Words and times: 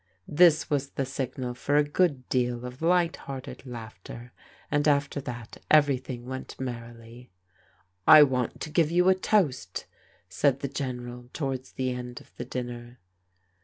This 0.27 0.67
was 0.67 0.89
the 0.89 1.05
sigftal 1.05 1.55
for 1.55 1.75
a 1.77 1.83
good 1.83 2.27
deal 2.27 2.65
of 2.65 2.81
light 2.81 3.17
hearted 3.17 3.67
laughter, 3.67 4.33
and 4.71 4.87
after 4.87 5.21
that 5.21 5.57
everything 5.69 6.25
went 6.25 6.59
merrily." 6.59 7.29
I 8.17 8.23
want 8.23 8.59
to 8.61 8.71
give 8.71 8.89
you 8.89 9.09
a 9.09 9.13
toast," 9.13 9.85
said 10.27 10.61
the 10.61 10.67
General 10.69 11.29
towards 11.33 11.73
the 11.73 11.91
end 11.91 12.19
of 12.19 12.31
the 12.35 12.45
dinner. 12.45 12.97